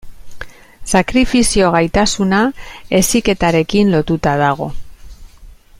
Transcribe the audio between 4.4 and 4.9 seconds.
dago.